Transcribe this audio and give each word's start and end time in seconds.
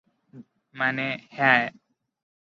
মানে, 0.75 1.05
হ্যাঁ। 1.31 1.61